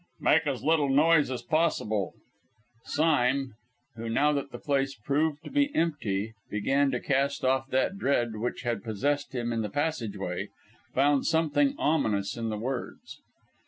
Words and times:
"Make 0.19 0.47
as 0.47 0.63
little 0.63 0.89
noise 0.89 1.29
as 1.29 1.43
possible." 1.43 2.15
Sime, 2.85 3.53
who, 3.97 4.09
now 4.09 4.33
that 4.33 4.51
the 4.51 4.57
place 4.57 4.95
proved 4.95 5.43
to 5.43 5.51
be 5.51 5.69
empty, 5.75 6.33
began 6.49 6.89
to 6.89 6.99
cast 6.99 7.45
off 7.45 7.67
that 7.69 7.99
dread 7.99 8.37
which 8.37 8.63
had 8.63 8.83
possessed 8.83 9.35
him 9.35 9.53
in 9.53 9.61
the 9.61 9.69
passage 9.69 10.17
way, 10.17 10.49
found 10.95 11.27
something 11.27 11.75
ominous 11.77 12.35
in 12.35 12.49
the 12.49 12.57
words. 12.57 13.19